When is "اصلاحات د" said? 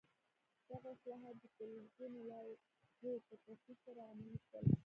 0.95-1.43